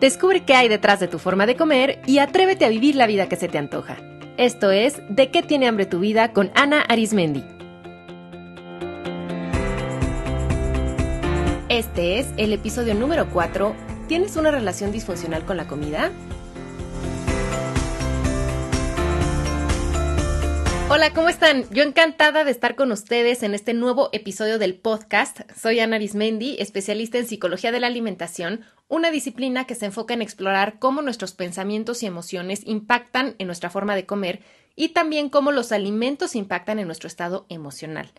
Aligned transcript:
Descubre 0.00 0.44
qué 0.46 0.54
hay 0.54 0.68
detrás 0.68 0.98
de 0.98 1.08
tu 1.08 1.18
forma 1.18 1.44
de 1.44 1.56
comer 1.56 2.00
y 2.06 2.20
atrévete 2.20 2.64
a 2.64 2.70
vivir 2.70 2.96
la 2.96 3.06
vida 3.06 3.28
que 3.28 3.36
se 3.36 3.48
te 3.48 3.58
antoja. 3.58 3.98
Esto 4.38 4.70
es 4.70 5.02
De 5.10 5.30
qué 5.30 5.42
tiene 5.42 5.68
hambre 5.68 5.84
tu 5.84 6.00
vida 6.00 6.32
con 6.32 6.50
Ana 6.54 6.80
Arismendi. 6.80 7.44
Este 11.68 12.18
es 12.18 12.28
el 12.38 12.54
episodio 12.54 12.94
número 12.94 13.28
4. 13.30 13.74
¿Tienes 14.08 14.36
una 14.36 14.50
relación 14.50 14.90
disfuncional 14.90 15.44
con 15.44 15.58
la 15.58 15.66
comida? 15.66 16.10
Hola, 20.92 21.14
¿cómo 21.14 21.28
están? 21.28 21.70
Yo 21.70 21.84
encantada 21.84 22.42
de 22.42 22.50
estar 22.50 22.74
con 22.74 22.90
ustedes 22.90 23.44
en 23.44 23.54
este 23.54 23.74
nuevo 23.74 24.08
episodio 24.10 24.58
del 24.58 24.74
podcast. 24.74 25.42
Soy 25.56 25.78
Ana 25.78 25.94
Arismendi, 25.94 26.56
especialista 26.58 27.16
en 27.16 27.28
psicología 27.28 27.70
de 27.70 27.78
la 27.78 27.86
alimentación, 27.86 28.62
una 28.88 29.12
disciplina 29.12 29.68
que 29.68 29.76
se 29.76 29.86
enfoca 29.86 30.14
en 30.14 30.20
explorar 30.20 30.80
cómo 30.80 31.00
nuestros 31.00 31.32
pensamientos 31.32 32.02
y 32.02 32.06
emociones 32.06 32.62
impactan 32.66 33.36
en 33.38 33.46
nuestra 33.46 33.70
forma 33.70 33.94
de 33.94 34.04
comer 34.04 34.40
y 34.74 34.88
también 34.88 35.28
cómo 35.28 35.52
los 35.52 35.70
alimentos 35.70 36.34
impactan 36.34 36.80
en 36.80 36.88
nuestro 36.88 37.06
estado 37.06 37.46
emocional. 37.48 38.10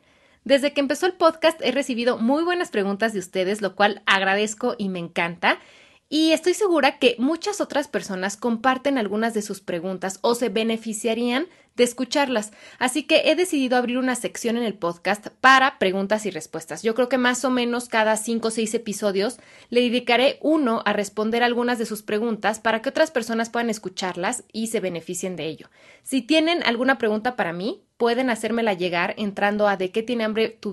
Desde 0.46 0.72
que 0.72 0.80
empezó 0.80 1.08
el 1.08 1.14
podcast 1.16 1.60
he 1.62 1.74
recibido 1.74 2.20
muy 2.20 2.42
buenas 2.46 2.70
preguntas 2.70 3.12
de 3.12 3.20
ustedes, 3.20 3.62
lo 3.62 3.76
cual 3.76 4.02
agradezco 4.06 4.76
y 4.78 4.88
me 4.88 5.00
encanta. 5.00 5.60
Y 6.08 6.32
estoy 6.32 6.54
segura 6.54 7.00
que 7.00 7.18
muchas 7.20 7.60
otras 7.60 7.90
personas 7.90 8.38
comparten 8.38 8.98
algunas 8.98 9.34
de 9.34 9.42
sus 9.42 9.60
preguntas 9.60 10.20
o 10.22 10.36
se 10.36 10.48
beneficiarían 10.48 11.48
de 11.76 11.84
escucharlas. 11.84 12.52
Así 12.80 13.04
que 13.04 13.30
he 13.32 13.36
decidido 13.36 13.78
abrir 13.78 13.98
una 13.98 14.16
sección 14.16 14.58
en 14.58 14.64
el 14.64 14.74
podcast 14.74 15.28
para 15.42 15.80
preguntas 15.80 16.26
y 16.26 16.32
respuestas. 16.32 16.84
Yo 16.84 16.96
creo 16.96 17.10
que 17.10 17.18
más 17.18 17.46
o 17.46 17.50
menos 17.50 17.88
cada 17.88 18.18
cinco 18.18 18.50
o 18.50 18.52
seis 18.52 18.74
episodios 18.74 19.40
le 19.70 19.82
dedicaré 19.82 20.38
uno 20.42 20.82
a 20.86 20.94
responder 20.94 21.44
algunas 21.44 21.80
de 21.80 21.86
sus 21.86 22.02
preguntas 22.02 22.60
para 22.60 22.82
que 22.82 22.90
otras 22.90 23.12
personas 23.12 23.50
puedan 23.50 23.70
escucharlas 23.70 24.44
y 24.52 24.68
se 24.68 24.80
beneficien 24.80 25.36
de 25.36 25.46
ello. 25.46 25.70
Si 26.04 26.22
tienen 26.22 26.64
alguna 26.64 26.98
pregunta 26.98 27.36
para 27.36 27.54
mí, 27.54 27.84
pueden 27.98 28.32
hacérmela 28.32 28.74
llegar 28.74 29.14
entrando 29.18 29.68
a 29.68 29.78
de 29.78 29.92
tiene 30.02 30.24
hambre 30.24 30.50
tu 30.50 30.72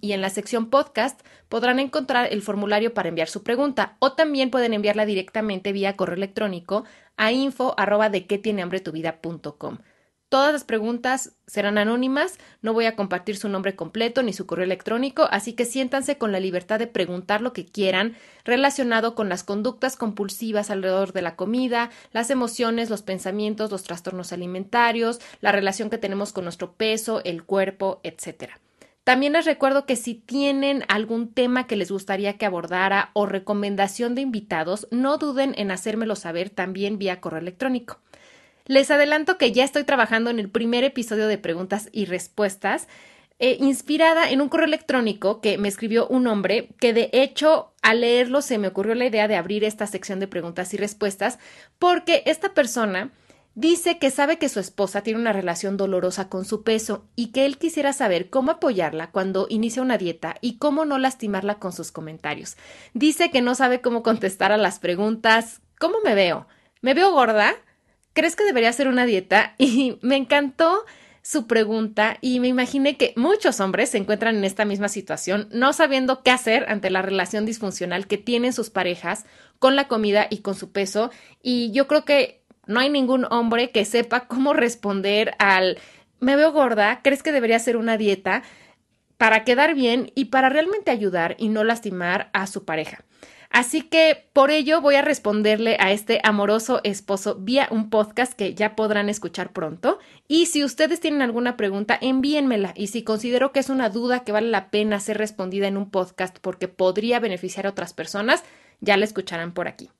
y 0.00 0.10
en 0.10 0.20
la 0.20 0.28
sección 0.28 0.70
podcast 0.70 1.20
podrán 1.48 1.78
encontrar 1.78 2.32
el 2.32 2.42
formulario 2.42 2.94
para 2.94 3.08
enviar 3.08 3.28
su 3.28 3.44
pregunta 3.44 3.96
o 4.00 4.14
también 4.14 4.50
pueden 4.50 4.74
enviarla 4.74 5.06
directamente 5.06 5.70
vía 5.70 5.94
correo 5.94 6.16
electrónico 6.16 6.84
a 7.16 7.32
info 7.32 7.74
arroba 7.78 8.10
de 8.10 8.26
qué 8.26 8.38
tiene 8.38 8.62
hambre 8.62 8.80
tu 8.80 8.92
vida.com. 8.92 9.78
Todas 10.28 10.52
las 10.52 10.64
preguntas 10.64 11.36
serán 11.46 11.78
anónimas, 11.78 12.38
no 12.60 12.72
voy 12.72 12.86
a 12.86 12.96
compartir 12.96 13.36
su 13.36 13.48
nombre 13.48 13.76
completo 13.76 14.24
ni 14.24 14.32
su 14.32 14.44
correo 14.44 14.64
electrónico, 14.64 15.28
así 15.30 15.52
que 15.52 15.64
siéntanse 15.64 16.18
con 16.18 16.32
la 16.32 16.40
libertad 16.40 16.80
de 16.80 16.88
preguntar 16.88 17.40
lo 17.42 17.52
que 17.52 17.64
quieran 17.64 18.16
relacionado 18.44 19.14
con 19.14 19.28
las 19.28 19.44
conductas 19.44 19.96
compulsivas 19.96 20.70
alrededor 20.70 21.12
de 21.12 21.22
la 21.22 21.36
comida, 21.36 21.90
las 22.12 22.30
emociones, 22.30 22.90
los 22.90 23.02
pensamientos, 23.02 23.70
los 23.70 23.84
trastornos 23.84 24.32
alimentarios, 24.32 25.20
la 25.40 25.52
relación 25.52 25.90
que 25.90 25.98
tenemos 25.98 26.32
con 26.32 26.42
nuestro 26.42 26.72
peso, 26.72 27.22
el 27.24 27.44
cuerpo, 27.44 28.00
etc. 28.02 28.50
También 29.06 29.34
les 29.34 29.44
recuerdo 29.44 29.86
que 29.86 29.94
si 29.94 30.14
tienen 30.14 30.82
algún 30.88 31.32
tema 31.32 31.68
que 31.68 31.76
les 31.76 31.92
gustaría 31.92 32.32
que 32.38 32.44
abordara 32.44 33.10
o 33.12 33.24
recomendación 33.24 34.16
de 34.16 34.22
invitados, 34.22 34.88
no 34.90 35.16
duden 35.16 35.54
en 35.58 35.70
hacérmelo 35.70 36.16
saber 36.16 36.50
también 36.50 36.98
vía 36.98 37.20
correo 37.20 37.38
electrónico. 37.38 38.00
Les 38.64 38.90
adelanto 38.90 39.38
que 39.38 39.52
ya 39.52 39.62
estoy 39.62 39.84
trabajando 39.84 40.28
en 40.28 40.40
el 40.40 40.50
primer 40.50 40.82
episodio 40.82 41.28
de 41.28 41.38
preguntas 41.38 41.88
y 41.92 42.06
respuestas, 42.06 42.88
eh, 43.38 43.56
inspirada 43.60 44.28
en 44.28 44.40
un 44.40 44.48
correo 44.48 44.66
electrónico 44.66 45.40
que 45.40 45.56
me 45.56 45.68
escribió 45.68 46.08
un 46.08 46.26
hombre 46.26 46.70
que 46.80 46.92
de 46.92 47.08
hecho 47.12 47.74
al 47.82 48.00
leerlo 48.00 48.42
se 48.42 48.58
me 48.58 48.66
ocurrió 48.66 48.96
la 48.96 49.06
idea 49.06 49.28
de 49.28 49.36
abrir 49.36 49.62
esta 49.62 49.86
sección 49.86 50.18
de 50.18 50.26
preguntas 50.26 50.74
y 50.74 50.78
respuestas 50.78 51.38
porque 51.78 52.24
esta 52.26 52.54
persona 52.54 53.12
dice 53.56 53.98
que 53.98 54.12
sabe 54.12 54.38
que 54.38 54.48
su 54.48 54.60
esposa 54.60 55.02
tiene 55.02 55.18
una 55.18 55.32
relación 55.32 55.76
dolorosa 55.76 56.28
con 56.28 56.44
su 56.44 56.62
peso 56.62 57.08
y 57.16 57.32
que 57.32 57.44
él 57.44 57.58
quisiera 57.58 57.92
saber 57.92 58.30
cómo 58.30 58.52
apoyarla 58.52 59.10
cuando 59.10 59.48
inicia 59.50 59.82
una 59.82 59.98
dieta 59.98 60.36
y 60.40 60.58
cómo 60.58 60.84
no 60.84 60.98
lastimarla 60.98 61.58
con 61.58 61.72
sus 61.72 61.90
comentarios. 61.90 62.56
Dice 62.94 63.32
que 63.32 63.42
no 63.42 63.56
sabe 63.56 63.80
cómo 63.80 64.04
contestar 64.04 64.52
a 64.52 64.56
las 64.56 64.78
preguntas 64.78 65.60
¿Cómo 65.78 65.98
me 66.02 66.14
veo? 66.14 66.46
¿Me 66.80 66.94
veo 66.94 67.12
gorda? 67.12 67.54
¿crees 68.16 68.34
que 68.34 68.44
debería 68.44 68.70
hacer 68.70 68.88
una 68.88 69.06
dieta? 69.06 69.54
Y 69.58 69.98
me 70.00 70.16
encantó 70.16 70.84
su 71.22 71.46
pregunta 71.46 72.18
y 72.20 72.40
me 72.40 72.48
imaginé 72.48 72.96
que 72.96 73.12
muchos 73.16 73.60
hombres 73.60 73.90
se 73.90 73.98
encuentran 73.98 74.36
en 74.36 74.44
esta 74.44 74.64
misma 74.64 74.88
situación, 74.88 75.48
no 75.52 75.72
sabiendo 75.72 76.22
qué 76.22 76.30
hacer 76.30 76.66
ante 76.68 76.88
la 76.88 77.02
relación 77.02 77.44
disfuncional 77.44 78.06
que 78.06 78.16
tienen 78.16 78.52
sus 78.52 78.70
parejas 78.70 79.26
con 79.58 79.74
la 79.74 79.88
comida 79.88 80.28
y 80.30 80.38
con 80.38 80.54
su 80.54 80.70
peso. 80.70 81.10
Y 81.42 81.72
yo 81.72 81.88
creo 81.88 82.04
que 82.04 82.45
no 82.66 82.80
hay 82.80 82.90
ningún 82.90 83.26
hombre 83.30 83.70
que 83.70 83.84
sepa 83.84 84.26
cómo 84.26 84.52
responder 84.52 85.34
al 85.38 85.78
me 86.18 86.36
veo 86.36 86.52
gorda, 86.52 87.00
¿crees 87.02 87.22
que 87.22 87.32
debería 87.32 87.56
hacer 87.56 87.76
una 87.76 87.98
dieta? 87.98 88.42
para 89.16 89.44
quedar 89.44 89.74
bien 89.74 90.12
y 90.14 90.26
para 90.26 90.48
realmente 90.48 90.90
ayudar 90.90 91.36
y 91.38 91.48
no 91.48 91.64
lastimar 91.64 92.30
a 92.32 92.46
su 92.46 92.64
pareja. 92.64 93.04
Así 93.48 93.82
que 93.82 94.28
por 94.32 94.50
ello 94.50 94.80
voy 94.80 94.96
a 94.96 95.02
responderle 95.02 95.76
a 95.78 95.92
este 95.92 96.20
amoroso 96.24 96.80
esposo 96.82 97.36
vía 97.36 97.68
un 97.70 97.90
podcast 97.90 98.32
que 98.34 98.54
ya 98.54 98.74
podrán 98.74 99.08
escuchar 99.08 99.52
pronto. 99.52 99.98
Y 100.28 100.46
si 100.46 100.64
ustedes 100.64 101.00
tienen 101.00 101.22
alguna 101.22 101.56
pregunta, 101.56 101.96
envíenmela. 101.98 102.72
Y 102.76 102.88
si 102.88 103.02
considero 103.02 103.52
que 103.52 103.60
es 103.60 103.70
una 103.70 103.88
duda 103.88 104.24
que 104.24 104.32
vale 104.32 104.50
la 104.50 104.70
pena 104.70 105.00
ser 105.00 105.16
respondida 105.16 105.68
en 105.68 105.76
un 105.76 105.90
podcast 105.90 106.38
porque 106.40 106.68
podría 106.68 107.20
beneficiar 107.20 107.66
a 107.66 107.70
otras 107.70 107.94
personas, 107.94 108.42
ya 108.80 108.96
la 108.96 109.04
escucharán 109.04 109.52
por 109.52 109.68
aquí. 109.68 109.90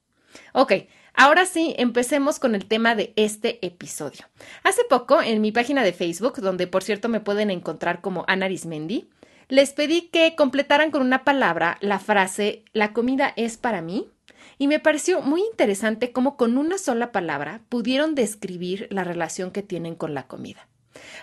Ok, 0.52 0.72
ahora 1.16 1.46
sí, 1.46 1.74
empecemos 1.78 2.38
con 2.38 2.54
el 2.54 2.66
tema 2.66 2.94
de 2.94 3.12
este 3.16 3.64
episodio. 3.66 4.26
Hace 4.62 4.82
poco, 4.88 5.20
en 5.20 5.40
mi 5.40 5.50
página 5.50 5.82
de 5.82 5.92
Facebook, 5.92 6.40
donde 6.40 6.66
por 6.66 6.82
cierto 6.82 7.08
me 7.08 7.20
pueden 7.20 7.50
encontrar 7.50 8.00
como 8.00 8.24
Ana 8.28 8.46
Arismendi, 8.46 9.08
les 9.48 9.72
pedí 9.72 10.02
que 10.02 10.34
completaran 10.36 10.90
con 10.90 11.02
una 11.02 11.24
palabra 11.24 11.78
la 11.80 11.98
frase 11.98 12.64
La 12.72 12.92
comida 12.92 13.32
es 13.36 13.56
para 13.56 13.80
mí 13.80 14.08
y 14.58 14.68
me 14.68 14.80
pareció 14.80 15.20
muy 15.20 15.42
interesante 15.42 16.12
cómo 16.12 16.36
con 16.36 16.58
una 16.58 16.78
sola 16.78 17.12
palabra 17.12 17.60
pudieron 17.68 18.14
describir 18.14 18.88
la 18.90 19.04
relación 19.04 19.50
que 19.50 19.62
tienen 19.62 19.94
con 19.94 20.14
la 20.14 20.26
comida. 20.26 20.68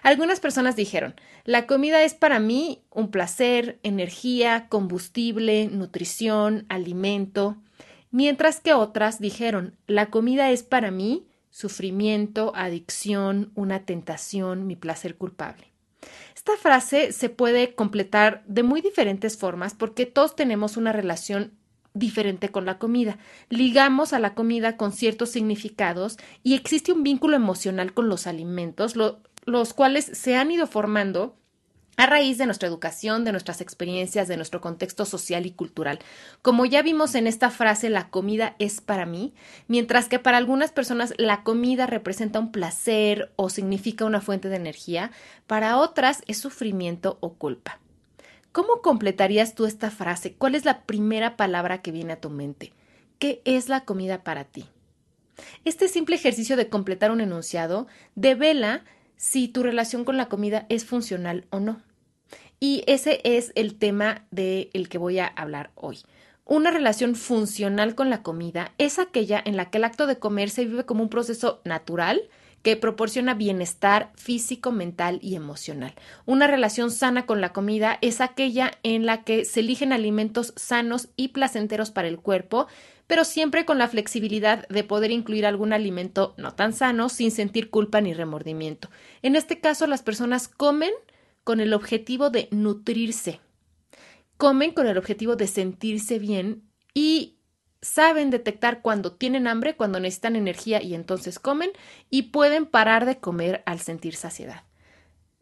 Algunas 0.04 0.40
personas 0.40 0.76
dijeron, 0.76 1.16
la 1.46 1.66
comida 1.66 2.04
es 2.04 2.14
para 2.14 2.40
mí 2.40 2.84
un 2.92 3.10
placer, 3.10 3.80
energía, 3.84 4.68
combustible, 4.70 5.68
nutrición, 5.68 6.66
alimento, 6.70 7.58
mientras 8.14 8.62
que 8.62 8.74
otras 8.74 9.20
dijeron, 9.20 9.76
la 9.88 10.10
comida 10.10 10.52
es 10.52 10.64
para 10.64 10.92
mí 10.92 11.28
sufrimiento, 11.50 12.54
adicción, 12.56 13.52
una 13.56 13.82
tentación, 13.82 14.66
mi 14.66 14.76
placer 14.78 15.18
culpable. 15.18 15.68
Esta 16.36 16.56
frase 16.58 17.12
se 17.12 17.30
puede 17.30 17.76
completar 17.76 18.44
de 18.48 18.64
muy 18.64 18.82
diferentes 18.82 19.38
formas 19.38 19.74
porque 19.74 20.06
todos 20.06 20.36
tenemos 20.36 20.78
una 20.78 20.94
relación 20.94 21.52
diferente 21.94 22.50
con 22.50 22.66
la 22.66 22.78
comida. 22.78 23.18
Ligamos 23.50 24.14
a 24.14 24.20
la 24.20 24.34
comida 24.34 24.78
con 24.78 24.92
ciertos 24.92 25.30
significados 25.30 26.18
y 26.44 26.56
existe 26.56 26.92
un 26.92 27.04
vínculo 27.04 27.36
emocional 27.36 27.94
con 27.94 28.10
los 28.10 28.28
alimentos, 28.28 28.96
los 28.96 29.74
cuales 29.74 30.06
se 30.06 30.36
han 30.36 30.52
ido 30.52 30.68
formando 30.68 31.36
a 31.96 32.06
raíz 32.06 32.38
de 32.38 32.46
nuestra 32.46 32.68
educación, 32.68 33.24
de 33.24 33.32
nuestras 33.32 33.62
experiencias, 33.62 34.28
de 34.28 34.38
nuestro 34.38 34.62
contexto 34.62 35.06
social 35.06 35.46
y 35.46 35.52
cultural. 35.52 36.00
Como 36.42 36.66
ya 36.66 36.82
vimos 36.82 37.16
en 37.16 37.28
esta 37.28 37.50
frase, 37.50 37.90
la 37.90 38.10
comida 38.10 38.56
es 38.60 38.82
para 38.82 39.06
mí, 39.06 39.34
mientras 39.68 40.08
que 40.08 40.20
para 40.20 40.38
algunas 40.38 40.72
personas 40.72 41.14
la 41.18 41.44
comida 41.44 41.86
representa 41.86 42.40
un 42.40 42.52
placer 42.52 43.32
o 43.36 43.50
significa 43.50 44.06
una 44.06 44.22
fuente 44.22 44.50
de 44.50 44.56
energía, 44.56 45.12
para 45.48 45.78
otras 45.78 46.24
es 46.28 46.38
sufrimiento 46.38 47.18
o 47.22 47.34
culpa. 47.34 47.80
¿Cómo 48.52 48.82
completarías 48.82 49.56
tú 49.56 49.66
esta 49.66 49.90
frase? 49.90 50.34
¿Cuál 50.34 50.56
es 50.56 50.66
la 50.66 50.84
primera 50.84 51.38
palabra 51.38 51.82
que 51.82 51.92
viene 51.92 52.14
a 52.14 52.22
tu 52.22 52.30
mente? 52.30 52.72
¿Qué 53.18 53.42
es 53.46 53.68
la 53.68 53.84
comida 53.84 54.24
para 54.24 54.44
ti? 54.44 54.66
Este 55.66 55.88
simple 55.88 56.16
ejercicio 56.16 56.56
de 56.56 56.70
completar 56.70 57.12
un 57.12 57.22
enunciado 57.22 57.88
devela 58.16 58.84
si 59.18 59.48
tu 59.48 59.64
relación 59.64 60.06
con 60.06 60.18
la 60.18 60.28
comida 60.28 60.66
es 60.70 60.86
funcional 60.86 61.46
o 61.50 61.60
no. 61.60 61.82
Y 62.60 62.84
ese 62.88 63.22
es 63.24 63.52
el 63.56 63.76
tema 63.76 64.26
del 64.32 64.88
que 64.90 64.98
voy 64.98 65.20
a 65.20 65.28
hablar 65.28 65.72
hoy. 65.76 66.00
Una 66.46 66.72
relación 66.72 67.16
funcional 67.16 67.96
con 67.96 68.10
la 68.10 68.22
comida 68.22 68.74
es 68.78 69.00
aquella 69.00 69.42
en 69.44 69.56
la 69.56 69.70
que 69.70 69.78
el 69.78 69.86
acto 69.86 70.08
de 70.08 70.20
comer 70.20 70.50
se 70.50 70.66
vive 70.66 70.86
como 70.86 71.04
un 71.04 71.10
proceso 71.10 71.62
natural 71.64 72.22
que 72.64 72.78
proporciona 72.78 73.34
bienestar 73.34 74.12
físico, 74.16 74.72
mental 74.72 75.20
y 75.22 75.36
emocional. 75.36 75.94
Una 76.26 76.48
relación 76.48 76.92
sana 76.92 77.26
con 77.26 77.42
la 77.42 77.54
comida 77.54 78.00
es 78.02 78.22
aquella 78.22 78.72
en 78.84 79.06
la 79.06 79.24
que 79.24 79.46
se 79.46 79.60
eligen 79.60 79.94
alimentos 79.94 80.54
sanos 80.56 81.10
y 81.18 81.28
placenteros 81.28 81.92
para 81.92 82.08
el 82.08 82.20
cuerpo, 82.20 82.68
pero 83.06 83.26
siempre 83.26 83.66
con 83.66 83.78
la 83.78 83.90
flexibilidad 83.90 84.68
de 84.70 84.86
poder 84.86 85.12
incluir 85.12 85.46
algún 85.46 85.74
alimento 85.74 86.34
no 86.38 86.54
tan 86.56 86.72
sano 86.72 87.10
sin 87.10 87.32
sentir 87.32 87.70
culpa 87.70 88.00
ni 88.00 88.14
remordimiento. 88.14 88.90
En 89.22 89.36
este 89.36 89.60
caso, 89.60 89.86
las 89.86 90.02
personas 90.02 90.48
comen 90.48 90.94
con 91.44 91.60
el 91.60 91.74
objetivo 91.74 92.30
de 92.30 92.48
nutrirse, 92.52 93.42
comen 94.38 94.72
con 94.72 94.88
el 94.88 94.98
objetivo 94.98 95.36
de 95.36 95.48
sentirse 95.48 96.18
bien 96.18 96.64
y 96.94 97.33
saben 97.84 98.32
detectar 98.32 98.82
cuando 98.82 99.12
tienen 99.12 99.46
hambre, 99.46 99.76
cuando 99.76 100.00
necesitan 100.00 100.36
energía 100.36 100.82
y 100.82 100.96
entonces 100.96 101.38
comen 101.38 101.72
y 102.10 102.24
pueden 102.24 102.66
parar 102.66 103.06
de 103.06 103.20
comer 103.20 103.62
al 103.68 103.80
sentir 103.80 104.16
saciedad. 104.16 104.64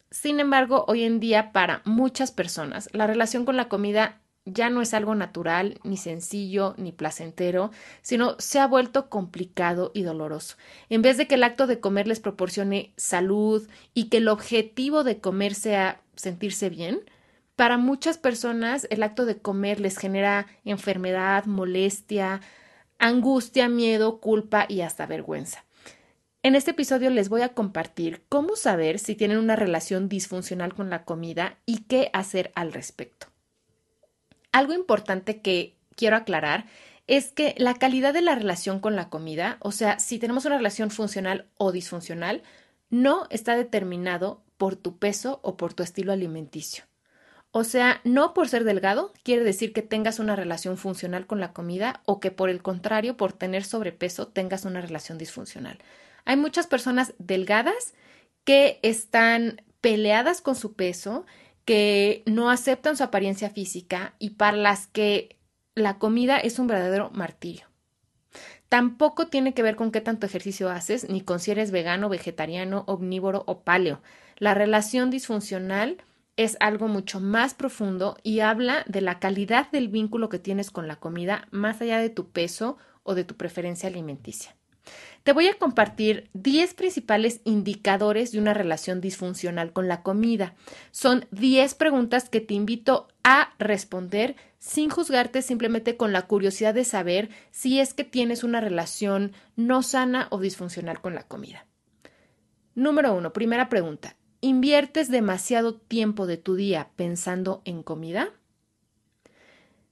Sin 0.09 0.41
embargo, 0.41 0.83
hoy 0.89 1.03
en 1.03 1.21
día 1.21 1.53
para 1.53 1.81
muchas 1.85 2.31
personas 2.31 2.89
la 2.91 3.07
relación 3.07 3.45
con 3.45 3.55
la 3.55 3.69
comida 3.69 4.21
ya 4.45 4.69
no 4.71 4.81
es 4.81 4.93
algo 4.93 5.13
natural, 5.13 5.79
ni 5.83 5.97
sencillo, 5.97 6.73
ni 6.77 6.91
placentero, 6.91 7.71
sino 8.01 8.35
se 8.39 8.59
ha 8.59 8.65
vuelto 8.65 9.07
complicado 9.07 9.91
y 9.93 10.01
doloroso. 10.01 10.57
En 10.89 11.03
vez 11.03 11.17
de 11.17 11.27
que 11.27 11.35
el 11.35 11.43
acto 11.43 11.67
de 11.67 11.79
comer 11.79 12.07
les 12.07 12.19
proporcione 12.19 12.91
salud 12.97 13.67
y 13.93 14.09
que 14.09 14.17
el 14.17 14.27
objetivo 14.27 15.03
de 15.03 15.19
comer 15.19 15.53
sea 15.53 16.01
sentirse 16.15 16.69
bien, 16.69 17.01
para 17.55 17.77
muchas 17.77 18.17
personas 18.17 18.87
el 18.89 19.03
acto 19.03 19.25
de 19.25 19.37
comer 19.37 19.79
les 19.79 19.97
genera 19.97 20.47
enfermedad, 20.65 21.45
molestia, 21.45 22.41
angustia, 22.99 23.69
miedo, 23.69 24.19
culpa 24.19 24.65
y 24.67 24.81
hasta 24.81 25.05
vergüenza. 25.05 25.65
En 26.43 26.55
este 26.55 26.71
episodio 26.71 27.11
les 27.11 27.29
voy 27.29 27.41
a 27.41 27.53
compartir 27.53 28.23
cómo 28.27 28.55
saber 28.55 28.97
si 28.97 29.15
tienen 29.15 29.37
una 29.37 29.55
relación 29.55 30.09
disfuncional 30.09 30.73
con 30.73 30.89
la 30.89 31.03
comida 31.03 31.59
y 31.67 31.83
qué 31.83 32.09
hacer 32.13 32.51
al 32.55 32.73
respecto. 32.73 33.27
Algo 34.51 34.73
importante 34.73 35.41
que 35.41 35.77
quiero 35.95 36.15
aclarar 36.15 36.65
es 37.05 37.31
que 37.31 37.53
la 37.57 37.75
calidad 37.75 38.13
de 38.13 38.21
la 38.21 38.35
relación 38.35 38.79
con 38.79 38.95
la 38.95 39.09
comida, 39.09 39.57
o 39.59 39.71
sea, 39.71 39.99
si 39.99 40.17
tenemos 40.17 40.45
una 40.45 40.57
relación 40.57 40.89
funcional 40.89 41.47
o 41.57 41.71
disfuncional, 41.71 42.41
no 42.89 43.27
está 43.29 43.55
determinado 43.55 44.43
por 44.57 44.75
tu 44.75 44.97
peso 44.97 45.39
o 45.43 45.57
por 45.57 45.73
tu 45.73 45.83
estilo 45.83 46.11
alimenticio. 46.11 46.85
O 47.51 47.65
sea, 47.65 47.99
no 48.05 48.33
por 48.33 48.47
ser 48.47 48.63
delgado 48.63 49.11
quiere 49.23 49.43
decir 49.43 49.73
que 49.73 49.81
tengas 49.81 50.19
una 50.19 50.37
relación 50.37 50.77
funcional 50.77 51.27
con 51.27 51.41
la 51.41 51.51
comida 51.51 52.01
o 52.05 52.21
que 52.21 52.31
por 52.31 52.49
el 52.49 52.61
contrario, 52.61 53.17
por 53.17 53.33
tener 53.33 53.65
sobrepeso, 53.65 54.27
tengas 54.27 54.63
una 54.63 54.79
relación 54.79 55.17
disfuncional. 55.17 55.77
Hay 56.23 56.37
muchas 56.37 56.67
personas 56.67 57.13
delgadas 57.17 57.93
que 58.45 58.79
están 58.83 59.61
peleadas 59.81 60.41
con 60.41 60.55
su 60.55 60.73
peso, 60.73 61.25
que 61.65 62.23
no 62.25 62.49
aceptan 62.49 62.95
su 62.95 63.03
apariencia 63.03 63.49
física 63.49 64.13
y 64.17 64.31
para 64.31 64.55
las 64.55 64.87
que 64.87 65.35
la 65.75 65.97
comida 65.97 66.37
es 66.37 66.57
un 66.57 66.67
verdadero 66.67 67.09
martirio. 67.11 67.65
Tampoco 68.69 69.27
tiene 69.27 69.53
que 69.53 69.63
ver 69.63 69.75
con 69.75 69.91
qué 69.91 69.99
tanto 69.99 70.25
ejercicio 70.25 70.69
haces, 70.69 71.09
ni 71.09 71.19
con 71.19 71.41
si 71.41 71.51
eres 71.51 71.71
vegano, 71.71 72.07
vegetariano, 72.07 72.85
omnívoro 72.87 73.43
o 73.45 73.59
paleo. 73.59 74.01
La 74.37 74.53
relación 74.53 75.09
disfuncional 75.09 75.97
es 76.37 76.57
algo 76.59 76.87
mucho 76.87 77.19
más 77.19 77.53
profundo 77.53 78.17
y 78.23 78.39
habla 78.39 78.83
de 78.87 79.01
la 79.01 79.19
calidad 79.19 79.69
del 79.71 79.87
vínculo 79.87 80.29
que 80.29 80.39
tienes 80.39 80.71
con 80.71 80.87
la 80.87 80.97
comida 80.97 81.47
más 81.51 81.81
allá 81.81 81.99
de 81.99 82.09
tu 82.09 82.29
peso 82.31 82.77
o 83.03 83.15
de 83.15 83.23
tu 83.23 83.35
preferencia 83.35 83.89
alimenticia. 83.89 84.55
Te 85.23 85.33
voy 85.33 85.47
a 85.47 85.53
compartir 85.53 86.29
10 86.33 86.73
principales 86.73 87.41
indicadores 87.43 88.31
de 88.31 88.39
una 88.39 88.55
relación 88.55 89.01
disfuncional 89.01 89.71
con 89.71 89.87
la 89.87 90.01
comida. 90.01 90.55
Son 90.89 91.27
10 91.31 91.75
preguntas 91.75 92.29
que 92.29 92.41
te 92.41 92.55
invito 92.55 93.07
a 93.23 93.53
responder 93.59 94.35
sin 94.57 94.89
juzgarte, 94.89 95.43
simplemente 95.43 95.95
con 95.97 96.11
la 96.11 96.23
curiosidad 96.23 96.73
de 96.73 96.85
saber 96.85 97.29
si 97.51 97.79
es 97.79 97.93
que 97.93 98.03
tienes 98.03 98.43
una 98.43 98.61
relación 98.61 99.33
no 99.55 99.83
sana 99.83 100.27
o 100.31 100.39
disfuncional 100.39 101.01
con 101.01 101.13
la 101.13 101.23
comida. 101.23 101.67
Número 102.73 103.13
1. 103.13 103.33
Primera 103.33 103.69
pregunta. 103.69 104.15
¿Inviertes 104.41 105.09
demasiado 105.09 105.75
tiempo 105.75 106.25
de 106.25 106.37
tu 106.37 106.55
día 106.55 106.89
pensando 106.95 107.61
en 107.63 107.83
comida? 107.83 108.33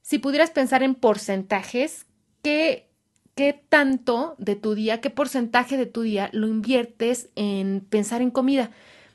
Si 0.02 0.18
pudieras 0.18 0.50
pensar 0.50 0.82
en 0.82 0.96
porcentajes, 0.96 2.06
¿qué, 2.42 2.88
¿qué 3.36 3.62
tanto 3.68 4.34
de 4.38 4.56
tu 4.56 4.74
día, 4.74 5.00
qué 5.00 5.08
porcentaje 5.08 5.76
de 5.76 5.86
tu 5.86 6.02
día 6.02 6.30
lo 6.32 6.48
inviertes 6.48 7.28
en 7.36 7.86
pensar 7.88 8.22
en 8.22 8.32
comida? 8.32 8.72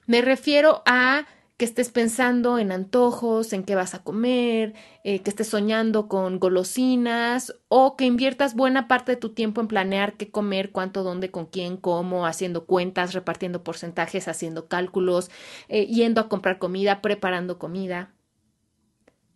Me 0.07 0.21
refiero 0.21 0.83
a 0.85 1.25
que 1.57 1.63
estés 1.63 1.89
pensando 1.89 2.59
en 2.59 2.71
antojos, 2.71 3.53
en 3.53 3.63
qué 3.63 3.75
vas 3.75 3.93
a 3.93 4.03
comer, 4.03 4.73
eh, 5.05 5.21
que 5.21 5.29
estés 5.29 5.47
soñando 5.47 6.09
con 6.09 6.37
golosinas 6.37 7.55
o 7.69 7.95
que 7.95 8.05
inviertas 8.05 8.55
buena 8.55 8.89
parte 8.89 9.13
de 9.13 9.17
tu 9.17 9.29
tiempo 9.29 9.61
en 9.61 9.67
planear 9.67 10.17
qué 10.17 10.29
comer, 10.29 10.71
cuánto, 10.71 11.03
dónde, 11.03 11.31
con 11.31 11.45
quién, 11.45 11.77
cómo, 11.77 12.25
haciendo 12.25 12.65
cuentas, 12.65 13.13
repartiendo 13.13 13.63
porcentajes, 13.63 14.27
haciendo 14.27 14.67
cálculos, 14.67 15.31
eh, 15.69 15.85
yendo 15.85 16.19
a 16.19 16.27
comprar 16.27 16.59
comida, 16.59 17.01
preparando 17.01 17.57
comida. 17.57 18.13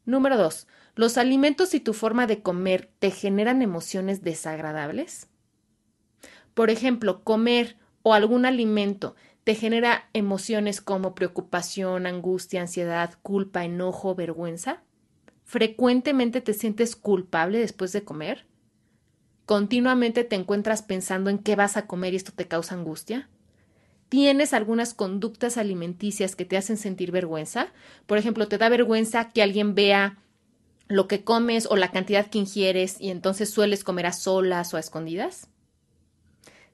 Número 0.04 0.38
dos, 0.38 0.68
¿los 0.96 1.18
alimentos 1.18 1.74
y 1.74 1.80
tu 1.80 1.94
forma 1.94 2.28
de 2.28 2.42
comer 2.42 2.92
te 3.00 3.12
generan 3.12 3.62
emociones 3.62 4.24
desagradables? 4.24 5.30
Por 6.54 6.70
ejemplo, 6.70 7.24
comer 7.24 7.78
o 8.02 8.14
algún 8.14 8.46
alimento 8.46 9.16
te 9.44 9.56
genera 9.56 10.10
emociones 10.14 10.82
como 10.82 11.16
preocupación, 11.16 12.06
angustia, 12.06 12.62
ansiedad, 12.62 13.16
culpa, 13.22 13.64
enojo, 13.64 14.16
vergüenza? 14.16 14.84
¿Frecuentemente 15.44 16.42
te 16.42 16.54
sientes 16.54 16.96
culpable 16.96 17.60
después 17.60 17.92
de 17.92 18.04
comer? 18.04 18.46
¿Continuamente 19.46 20.24
te 20.24 20.36
encuentras 20.36 20.84
pensando 20.84 21.32
en 21.32 21.40
qué 21.40 21.56
vas 21.56 21.76
a 21.76 21.88
comer 21.88 22.14
y 22.14 22.18
esto 22.18 22.32
te 22.34 22.48
causa 22.48 22.76
angustia? 22.76 23.30
¿Tienes 24.10 24.54
algunas 24.54 24.94
conductas 24.94 25.58
alimenticias 25.58 26.36
que 26.36 26.46
te 26.46 26.58
hacen 26.58 26.78
sentir 26.78 27.12
vergüenza? 27.12 27.74
Por 28.06 28.18
ejemplo, 28.18 28.48
¿te 28.48 28.58
da 28.58 28.70
vergüenza 28.70 29.30
que 29.30 29.42
alguien 29.42 29.74
vea 29.74 30.18
lo 30.88 31.08
que 31.08 31.24
comes 31.24 31.68
o 31.68 31.76
la 31.76 31.92
cantidad 31.92 32.28
que 32.28 32.40
ingieres 32.40 33.00
y 33.00 33.10
entonces 33.10 33.50
sueles 33.52 33.84
comer 33.84 34.08
a 34.08 34.14
solas 34.14 34.74
o 34.74 34.78
a 34.78 34.80
escondidas? 34.80 35.48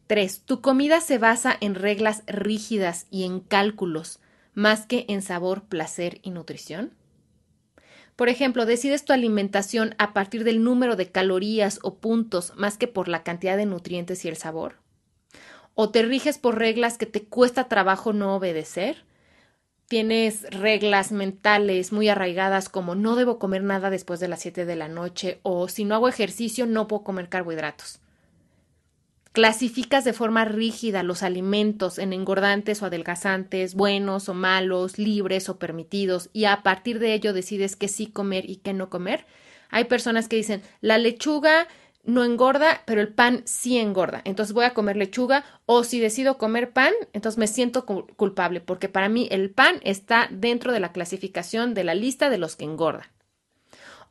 3. 0.08 0.42
Tu 0.46 0.62
comida 0.62 1.02
se 1.02 1.18
basa 1.18 1.58
en 1.60 1.74
reglas 1.74 2.24
rígidas 2.28 3.08
y 3.10 3.24
en 3.24 3.40
cálculos, 3.40 4.20
más 4.54 4.86
que 4.86 5.06
en 5.08 5.24
sabor, 5.24 5.64
placer 5.64 6.20
y 6.22 6.30
nutrición. 6.30 6.94
Por 8.16 8.30
ejemplo, 8.30 8.66
decides 8.66 9.04
tu 9.04 9.14
alimentación 9.14 9.96
a 9.98 10.14
partir 10.14 10.44
del 10.44 10.64
número 10.64 10.96
de 10.96 11.12
calorías 11.12 11.80
o 11.82 11.96
puntos 11.96 12.54
más 12.56 12.78
que 12.78 12.88
por 12.88 13.08
la 13.08 13.24
cantidad 13.24 13.58
de 13.58 13.66
nutrientes 13.66 14.24
y 14.24 14.30
el 14.30 14.38
sabor. 14.38 14.78
O 15.74 15.90
te 15.90 16.04
riges 16.04 16.38
por 16.38 16.58
reglas 16.58 16.98
que 16.98 17.08
te 17.08 17.24
cuesta 17.24 17.68
trabajo 17.68 18.14
no 18.14 18.36
obedecer. 18.36 19.06
Tienes 19.88 20.44
reglas 20.52 21.12
mentales 21.12 21.92
muy 21.92 22.10
arraigadas 22.10 22.70
como 22.70 22.96
no 22.96 23.16
debo 23.16 23.40
comer 23.40 23.64
nada 23.64 23.90
después 23.90 24.20
de 24.20 24.28
las 24.28 24.40
7 24.42 24.66
de 24.66 24.76
la 24.76 24.88
noche 24.88 25.40
o 25.42 25.68
si 25.68 25.84
no 25.84 25.96
hago 25.96 26.08
ejercicio 26.08 26.66
no 26.68 26.88
puedo 26.88 27.04
comer 27.04 27.28
carbohidratos. 27.28 28.00
Clasificas 29.36 30.06
de 30.06 30.14
forma 30.14 30.46
rígida 30.46 31.04
los 31.04 31.22
alimentos 31.22 32.00
en 32.00 32.14
engordantes 32.14 32.82
o 32.82 32.86
adelgazantes, 32.86 33.76
buenos 33.76 34.30
o 34.30 34.34
malos, 34.34 34.98
libres 34.98 35.50
o 35.50 35.60
permitidos, 35.60 36.30
y 36.32 36.46
a 36.46 36.64
partir 36.64 37.00
de 37.00 37.14
ello 37.14 37.34
decides 37.34 37.76
qué 37.76 37.90
sí 37.90 38.08
comer 38.08 38.50
y 38.50 38.56
qué 38.56 38.72
no 38.72 38.90
comer. 38.90 39.26
Hay 39.70 39.84
personas 39.84 40.30
que 40.30 40.38
dicen, 40.38 40.62
la 40.80 40.98
lechuga 40.98 41.68
no 42.06 42.24
engorda, 42.24 42.84
pero 42.86 43.02
el 43.02 43.10
pan 43.10 43.42
sí 43.44 43.78
engorda. 43.78 44.22
Entonces 44.24 44.54
voy 44.54 44.64
a 44.64 44.74
comer 44.74 44.96
lechuga 44.96 45.44
o 45.66 45.84
si 45.84 46.00
decido 46.00 46.38
comer 46.38 46.72
pan, 46.72 46.94
entonces 47.12 47.38
me 47.38 47.48
siento 47.48 47.86
culpable 47.86 48.62
porque 48.62 48.88
para 48.88 49.10
mí 49.10 49.28
el 49.32 49.52
pan 49.52 49.82
está 49.84 50.30
dentro 50.32 50.72
de 50.72 50.80
la 50.80 50.94
clasificación 50.94 51.74
de 51.74 51.84
la 51.84 51.94
lista 51.94 52.30
de 52.30 52.38
los 52.38 52.56
que 52.56 52.64
engordan 52.64 53.15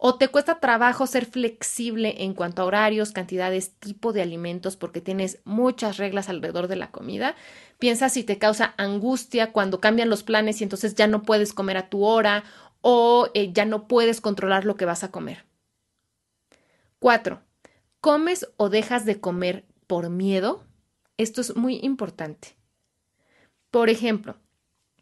o 0.07 0.17
te 0.17 0.29
cuesta 0.29 0.61
trabajo 0.61 1.07
ser 1.07 1.25
flexible 1.25 2.25
en 2.25 2.35
cuanto 2.35 2.61
a 2.61 2.67
horarios, 2.67 3.13
cantidades, 3.13 3.73
tipo 3.77 4.13
de 4.13 4.21
alimentos 4.21 4.77
porque 4.77 5.01
tienes 5.01 5.41
muchas 5.45 5.97
reglas 5.97 6.29
alrededor 6.29 6.69
de 6.69 6.77
la 6.77 6.91
comida. 6.91 7.37
Piensa 7.79 8.11
si 8.11 8.23
te 8.23 8.37
causa 8.37 8.75
angustia 8.77 9.51
cuando 9.51 9.81
cambian 9.81 10.11
los 10.11 10.23
planes 10.23 10.61
y 10.61 10.65
entonces 10.65 10.95
ya 10.95 11.07
no 11.07 11.23
puedes 11.23 11.55
comer 11.55 11.79
a 11.79 11.89
tu 11.89 12.05
hora 12.05 12.45
o 12.83 13.31
eh, 13.33 13.51
ya 13.55 13.65
no 13.65 13.89
puedes 13.89 14.21
controlar 14.21 14.67
lo 14.67 14.77
que 14.77 14.85
vas 14.85 15.05
a 15.05 15.11
comer. 15.11 15.47
4. 16.99 17.41
¿Comes 18.03 18.47
o 18.59 18.69
dejas 18.69 19.07
de 19.07 19.21
comer 19.21 19.65
por 19.87 20.11
miedo? 20.11 20.67
Esto 21.17 21.41
es 21.41 21.57
muy 21.57 21.79
importante. 21.83 22.59
Por 23.71 23.89
ejemplo, 23.89 24.37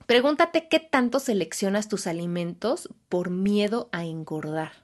pregúntate 0.07 0.69
qué 0.69 0.79
tanto 0.79 1.19
seleccionas 1.19 1.89
tus 1.89 2.07
alimentos 2.07 2.89
por 3.09 3.31
miedo 3.31 3.89
a 3.91 4.05
engordar. 4.05 4.82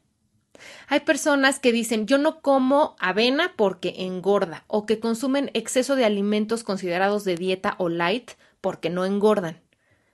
Hay 0.89 1.01
personas 1.01 1.61
que 1.61 1.73
dicen 1.73 2.07
yo 2.07 2.19
no 2.19 2.41
como 2.41 2.97
avena 2.99 3.55
porque 3.57 3.95
engorda 3.99 4.65
o 4.67 4.87
que 4.87 5.01
consumen 5.01 5.51
exceso 5.55 5.97
de 5.97 6.05
alimentos 6.05 6.65
considerados 6.65 7.25
de 7.25 7.37
dieta 7.37 7.75
o 7.79 7.89
light 7.89 8.33
porque 8.61 8.91
no 8.91 9.05
engordan. 9.05 9.61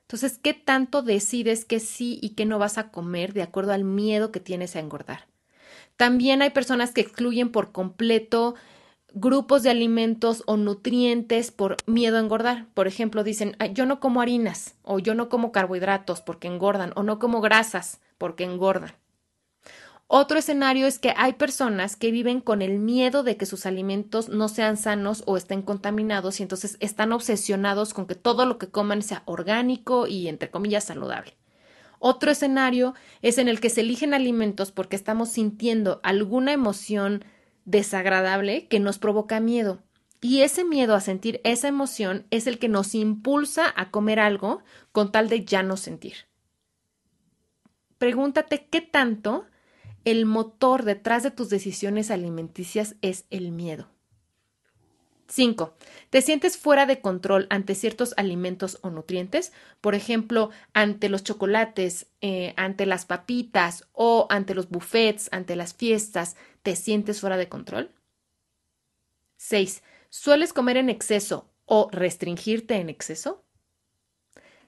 Entonces, 0.03 0.39
¿qué 0.39 0.53
tanto 0.53 1.03
decides 1.03 1.65
que 1.65 1.81
sí 1.81 2.19
y 2.23 2.31
que 2.31 2.45
no 2.45 2.59
vas 2.59 2.79
a 2.79 2.91
comer 2.91 3.33
de 3.33 3.43
acuerdo 3.43 3.73
al 3.73 3.85
miedo 3.85 4.31
que 4.31 4.41
tienes 4.41 4.77
a 4.77 4.81
engordar? 4.81 5.27
También 5.97 6.43
hay 6.43 6.51
personas 6.51 6.93
que 6.93 7.01
excluyen 7.01 7.51
por 7.51 7.73
completo 7.73 8.55
grupos 9.15 9.63
de 9.63 9.71
alimentos 9.71 10.43
o 10.47 10.57
nutrientes 10.57 11.53
por 11.53 11.77
miedo 11.87 12.17
a 12.17 12.21
engordar. 12.21 12.67
Por 12.75 12.87
ejemplo, 12.87 13.25
dicen, 13.25 13.57
yo 13.73 13.87
no 13.87 14.01
como 14.01 14.21
harinas 14.21 14.75
o 14.83 14.99
yo 14.99 15.15
no 15.15 15.29
como 15.29 15.53
carbohidratos 15.53 16.21
porque 16.21 16.49
engordan 16.49 16.93
o 16.97 17.03
no 17.03 17.19
como 17.19 17.41
grasas 17.41 18.01
porque 18.19 18.45
engordan 18.45 18.93
Otro 20.17 20.39
escenario 20.39 20.87
es 20.87 21.01
que 21.01 21.13
hay 21.17 21.33
personas 21.33 21.97
que 21.97 22.13
viven 22.13 22.41
con 22.41 22.63
el 22.63 22.79
miedo 22.79 23.25
de 23.25 23.37
que 23.37 23.47
sus 23.47 23.67
alimentos 23.67 24.29
no 24.29 24.49
sean 24.49 24.77
sanos 24.77 25.25
o 25.27 25.37
estén 25.37 25.61
contaminados 25.61 26.39
y 26.39 26.45
entonces 26.45 26.77
están 26.79 27.11
obsesionados 27.11 27.93
con 27.93 28.07
que 28.07 28.15
todo 28.15 28.47
lo 28.47 28.57
que 28.57 28.69
coman 28.69 29.03
sea 29.03 29.25
orgánico 29.25 30.07
y 30.07 30.29
entre 30.29 30.53
comillas 30.53 30.85
saludable. 30.85 31.37
Otro 31.99 32.31
escenario 32.31 32.95
es 33.23 33.39
en 33.39 33.49
el 33.49 33.59
que 33.59 33.71
se 33.71 33.81
eligen 33.81 34.15
alimentos 34.15 34.71
porque 34.71 34.95
estamos 34.95 35.31
sintiendo 35.31 35.99
alguna 36.05 36.53
emoción 36.53 37.25
desagradable 37.65 38.69
que 38.69 38.79
nos 38.79 39.01
provoca 39.01 39.41
miedo. 39.41 39.83
Y 40.21 40.43
ese 40.43 40.63
miedo 40.63 40.95
a 40.95 41.01
sentir 41.01 41.41
esa 41.43 41.67
emoción 41.67 42.29
es 42.31 42.47
el 42.47 42.61
que 42.61 42.69
nos 42.69 42.95
impulsa 42.95 43.65
a 43.75 43.91
comer 43.91 44.21
algo 44.21 44.63
con 44.93 45.11
tal 45.11 45.29
de 45.29 45.45
ya 45.45 45.65
no 45.65 45.77
sentir. 45.77 46.29
Pregúntate 47.99 48.69
qué 48.71 48.81
tanto 48.81 49.47
el 50.05 50.27
motor 50.27 50.85
detrás 50.85 51.23
de 51.23 51.31
tus 51.31 51.49
decisiones 51.51 52.11
alimenticias 52.11 52.97
es 53.03 53.25
el 53.31 53.51
miedo. 53.51 53.89
5. 55.29 55.75
¿Te 56.11 56.23
sientes 56.23 56.59
fuera 56.59 56.87
de 56.87 57.01
control 57.01 57.47
ante 57.51 57.75
ciertos 57.75 58.15
alimentos 58.17 58.79
o 58.83 58.91
nutrientes? 58.91 59.53
Por 59.81 59.95
ejemplo, 59.95 60.51
ante 60.75 61.09
los 61.09 61.25
chocolates, 61.25 62.07
eh, 62.21 62.53
ante 62.57 62.87
las 62.87 63.07
papitas 63.07 63.89
o 63.93 64.27
ante 64.31 64.55
los 64.55 64.69
buffets, 64.69 65.29
ante 65.33 65.57
las 65.57 65.75
fiestas, 65.75 66.37
¿te 66.63 66.77
sientes 66.77 67.21
fuera 67.21 67.37
de 67.37 67.49
control? 67.49 67.91
6. 69.39 69.83
¿Sueles 70.11 70.53
comer 70.53 70.77
en 70.77 70.91
exceso 70.91 71.51
o 71.65 71.89
restringirte 71.91 72.77
en 72.77 72.89
exceso? 72.89 73.45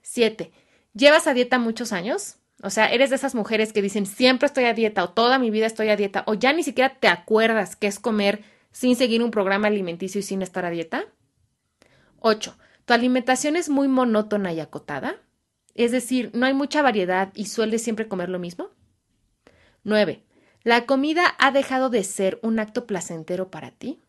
7. 0.02 0.52
¿Llevas 0.95 1.26
a 1.26 1.35
dieta 1.35 1.59
muchos 1.59 1.93
años? 1.93 2.37
O 2.63 2.71
sea, 2.71 2.87
eres 2.87 3.11
de 3.11 3.17
esas 3.17 3.35
mujeres 3.35 3.73
que 3.73 3.83
dicen 3.83 4.07
siempre 4.07 4.47
estoy 4.47 4.65
a 4.65 4.75
dieta 4.75 5.05
o 5.05 5.11
toda 5.11 5.39
mi 5.39 5.51
vida 5.51 5.67
estoy 5.67 5.91
a 5.91 5.97
dieta 5.97 6.25
o 6.27 6.35
ya 6.35 6.53
ni 6.53 6.63
siquiera 6.63 6.99
te 6.99 7.09
acuerdas 7.09 7.77
qué 7.77 7.87
es 7.87 7.99
comer 7.99 8.43
sin 8.73 8.97
seguir 8.97 9.23
un 9.23 9.31
programa 9.31 9.69
alimenticio 9.69 10.21
y 10.21 10.23
sin 10.23 10.43
estar 10.43 10.65
a 10.65 10.71
dieta. 10.71 11.05
8. 12.21 12.57
¿Tu 12.85 12.95
alimentación 12.95 13.57
es 13.57 13.69
muy 13.69 13.89
monótona 13.89 14.53
y 14.53 14.61
acotada? 14.61 15.17
Es 15.75 15.93
decir, 15.93 16.31
no 16.35 16.47
hay 16.47 16.55
mucha 16.55 16.81
variedad 16.83 17.31
y 17.35 17.47
sueles 17.47 17.83
siempre 17.83 18.09
comer 18.09 18.31
lo 18.31 18.39
mismo. 18.39 18.71
9. 19.85 20.23
¿La 20.63 20.87
comida 20.87 21.35
ha 21.39 21.53
dejado 21.53 21.91
de 21.91 22.03
ser 22.05 22.41
un 22.43 22.59
acto 22.59 22.87
placentero 22.87 23.51
para 23.51 23.71
ti? 23.71 24.03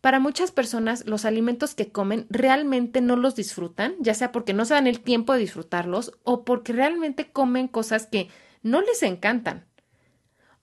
Para 0.00 0.20
muchas 0.20 0.52
personas, 0.52 1.06
los 1.06 1.24
alimentos 1.24 1.74
que 1.74 1.90
comen 1.90 2.26
realmente 2.28 3.00
no 3.00 3.16
los 3.16 3.34
disfrutan, 3.34 3.94
ya 4.00 4.14
sea 4.14 4.32
porque 4.32 4.52
no 4.52 4.64
se 4.64 4.74
dan 4.74 4.86
el 4.86 5.00
tiempo 5.00 5.32
de 5.32 5.40
disfrutarlos 5.40 6.12
o 6.22 6.44
porque 6.44 6.72
realmente 6.72 7.30
comen 7.30 7.68
cosas 7.68 8.06
que 8.06 8.28
no 8.62 8.80
les 8.82 9.02
encantan. 9.02 9.66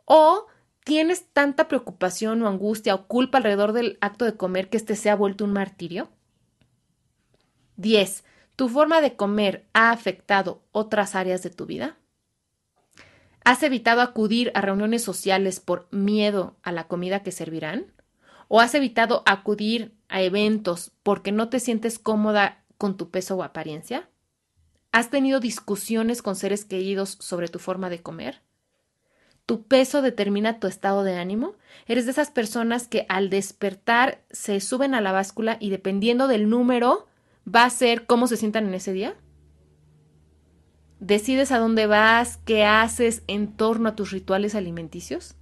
O 0.05 0.48
tienes 0.84 1.27
tanta 1.34 1.67
preocupación 1.67 2.41
o 2.41 2.48
angustia 2.48 2.96
o 2.96 3.08
culpa 3.08 3.38
alrededor 3.38 3.74
del 3.74 3.98
acto 4.01 4.25
de 4.25 4.36
comer 4.36 4.70
que 4.70 4.77
este 4.77 4.96
se 4.96 5.10
ha 5.10 5.15
vuelto 5.15 5.46
un 5.46 5.53
martirio. 5.53 6.10
10. 7.77 8.24
¿Tu 8.55 8.70
forma 8.70 9.01
de 9.01 9.15
comer 9.15 9.65
ha 9.74 9.91
afectado 9.91 10.63
otras 10.72 11.15
áreas 11.15 11.41
de 11.41 11.50
tu 11.50 11.65
vida? 11.65 11.98
¿Has 13.43 13.63
evitado 13.63 14.01
acudir 14.01 14.51
a 14.53 14.62
reuniones 14.62 15.03
sociales 15.03 15.60
por 15.60 15.88
miedo 15.91 16.58
a 16.62 16.72
la 16.72 16.88
comida 16.88 17.24
que 17.24 17.31
servirán? 17.31 17.91
O 18.53 18.60
has 18.60 18.75
evitado 18.75 19.24
acudir 19.25 19.96
a 20.10 20.22
eventos 20.22 20.91
porque 21.03 21.31
no 21.31 21.48
te 21.48 21.62
sientes 21.62 21.98
cómoda 21.98 22.65
con 22.77 22.98
tu 22.98 23.10
peso 23.10 23.38
o 23.38 23.43
apariencia? 23.43 24.10
¿Has 24.91 25.10
tenido 25.10 25.39
discusiones 25.39 26.22
con 26.22 26.36
seres 26.36 26.65
queridos 26.65 27.15
sobre 27.22 27.48
tu 27.48 27.60
forma 27.60 27.89
de 27.89 28.01
comer? 28.01 28.41
¿Tu 29.46 29.63
peso 29.63 30.01
determina 30.01 30.60
tu 30.60 30.67
estado 30.67 31.05
de 31.05 31.15
ánimo? 31.15 31.55
¿Eres 31.88 32.03
de 32.03 32.12
esas 32.12 32.29
personas 32.29 32.89
que 32.89 33.05
al 33.08 33.29
despertar 33.29 34.22
se 34.31 34.60
suben 34.60 34.96
a 34.96 35.01
la 35.01 35.13
báscula 35.13 35.55
y 35.62 35.70
dependiendo 35.70 36.27
del 36.27 36.50
número 36.50 37.08
va 37.48 37.63
a 37.63 37.70
ser 37.70 38.05
cómo 38.05 38.27
se 38.27 38.36
sientan 38.36 38.65
en 38.65 38.74
ese 38.74 38.91
día? 38.91 39.15
¿Decides 41.00 41.53
a 41.53 41.58
dónde 41.58 41.88
vas? 41.88 42.36
¿Qué 42.43 42.65
haces 42.65 43.24
en 43.27 43.55
torno 43.55 43.88
a 43.88 43.96
tus 43.96 44.12
rituales 44.12 44.55
alimenticios? 44.55 45.36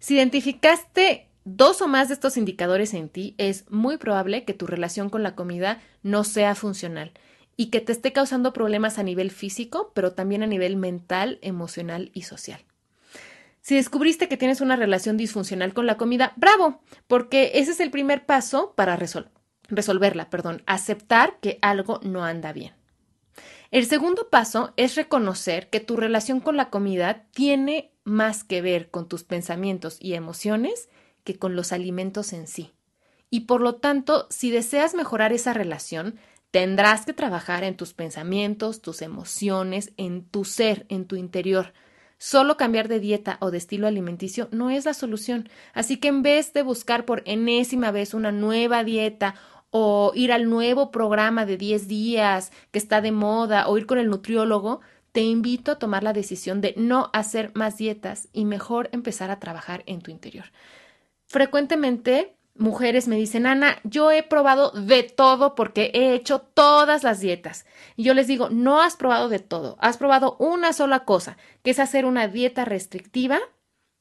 Si 0.00 0.16
identificaste 0.16 1.30
dos 1.44 1.82
o 1.82 1.88
más 1.88 2.08
de 2.08 2.14
estos 2.14 2.36
indicadores 2.36 2.94
en 2.94 3.08
ti, 3.08 3.34
es 3.38 3.70
muy 3.70 3.96
probable 3.96 4.44
que 4.44 4.54
tu 4.54 4.66
relación 4.66 5.10
con 5.10 5.22
la 5.22 5.34
comida 5.34 5.80
no 6.02 6.24
sea 6.24 6.54
funcional 6.54 7.12
y 7.56 7.66
que 7.66 7.80
te 7.80 7.92
esté 7.92 8.12
causando 8.12 8.52
problemas 8.52 8.98
a 8.98 9.02
nivel 9.02 9.30
físico, 9.30 9.92
pero 9.94 10.12
también 10.12 10.42
a 10.42 10.46
nivel 10.46 10.76
mental, 10.76 11.38
emocional 11.42 12.10
y 12.12 12.22
social. 12.22 12.60
Si 13.60 13.76
descubriste 13.76 14.28
que 14.28 14.36
tienes 14.36 14.60
una 14.60 14.76
relación 14.76 15.16
disfuncional 15.16 15.72
con 15.72 15.86
la 15.86 15.96
comida, 15.96 16.32
bravo, 16.36 16.82
porque 17.06 17.52
ese 17.54 17.70
es 17.70 17.80
el 17.80 17.90
primer 17.90 18.26
paso 18.26 18.74
para 18.76 18.98
resolverla, 19.68 20.28
perdón, 20.28 20.62
aceptar 20.66 21.38
que 21.40 21.58
algo 21.62 22.00
no 22.02 22.24
anda 22.24 22.52
bien. 22.52 22.72
El 23.70 23.86
segundo 23.86 24.28
paso 24.28 24.72
es 24.76 24.96
reconocer 24.96 25.70
que 25.70 25.80
tu 25.80 25.96
relación 25.96 26.40
con 26.40 26.56
la 26.56 26.70
comida 26.70 27.24
tiene 27.32 27.92
más 28.04 28.44
que 28.44 28.60
ver 28.60 28.90
con 28.90 29.08
tus 29.08 29.24
pensamientos 29.24 29.96
y 29.98 30.14
emociones 30.14 30.88
que 31.24 31.38
con 31.38 31.56
los 31.56 31.72
alimentos 31.72 32.32
en 32.32 32.46
sí. 32.46 32.72
Y 33.30 33.40
por 33.40 33.60
lo 33.60 33.76
tanto, 33.76 34.26
si 34.30 34.50
deseas 34.50 34.94
mejorar 34.94 35.32
esa 35.32 35.52
relación, 35.52 36.20
tendrás 36.50 37.04
que 37.04 37.12
trabajar 37.12 37.64
en 37.64 37.76
tus 37.76 37.94
pensamientos, 37.94 38.80
tus 38.80 39.02
emociones, 39.02 39.92
en 39.96 40.24
tu 40.24 40.44
ser, 40.44 40.86
en 40.88 41.06
tu 41.06 41.16
interior. 41.16 41.72
Solo 42.16 42.56
cambiar 42.56 42.86
de 42.86 43.00
dieta 43.00 43.38
o 43.40 43.50
de 43.50 43.58
estilo 43.58 43.88
alimenticio 43.88 44.48
no 44.52 44.70
es 44.70 44.84
la 44.84 44.94
solución. 44.94 45.48
Así 45.72 45.96
que 45.96 46.08
en 46.08 46.22
vez 46.22 46.52
de 46.52 46.62
buscar 46.62 47.04
por 47.04 47.22
enésima 47.26 47.90
vez 47.90 48.14
una 48.14 48.30
nueva 48.30 48.84
dieta 48.84 49.34
o 49.70 50.12
ir 50.14 50.30
al 50.30 50.48
nuevo 50.48 50.92
programa 50.92 51.44
de 51.44 51.56
10 51.56 51.88
días 51.88 52.52
que 52.70 52.78
está 52.78 53.00
de 53.00 53.10
moda 53.10 53.66
o 53.66 53.76
ir 53.76 53.86
con 53.86 53.98
el 53.98 54.08
nutriólogo, 54.08 54.80
te 55.10 55.22
invito 55.22 55.72
a 55.72 55.78
tomar 55.78 56.04
la 56.04 56.12
decisión 56.12 56.60
de 56.60 56.74
no 56.76 57.10
hacer 57.12 57.50
más 57.54 57.76
dietas 57.76 58.28
y 58.32 58.44
mejor 58.44 58.88
empezar 58.92 59.32
a 59.32 59.40
trabajar 59.40 59.82
en 59.86 60.00
tu 60.00 60.12
interior. 60.12 60.46
Frecuentemente 61.34 62.36
mujeres 62.54 63.08
me 63.08 63.16
dicen, 63.16 63.46
Ana, 63.46 63.80
yo 63.82 64.12
he 64.12 64.22
probado 64.22 64.70
de 64.70 65.02
todo 65.02 65.56
porque 65.56 65.90
he 65.92 66.14
hecho 66.14 66.38
todas 66.38 67.02
las 67.02 67.18
dietas. 67.18 67.66
Y 67.96 68.04
yo 68.04 68.14
les 68.14 68.28
digo, 68.28 68.50
no 68.50 68.80
has 68.80 68.94
probado 68.94 69.28
de 69.28 69.40
todo, 69.40 69.76
has 69.80 69.96
probado 69.96 70.36
una 70.38 70.72
sola 70.72 71.04
cosa, 71.04 71.36
que 71.64 71.72
es 71.72 71.80
hacer 71.80 72.04
una 72.04 72.28
dieta 72.28 72.64
restrictiva, 72.64 73.40